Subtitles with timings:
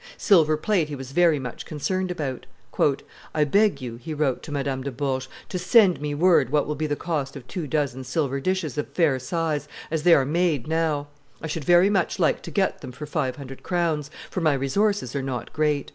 [0.17, 2.47] Silver plate he was very much concerned about.
[3.35, 6.73] "I beg you," he wrote to Madame de Bourges, "to send me word what will
[6.73, 10.65] be the cost of two dozen silver dishes of fair size, as they are made
[10.65, 11.05] now;
[11.39, 15.15] I should very much like to get them for five hundred crowns, for my resources
[15.15, 15.89] are not great.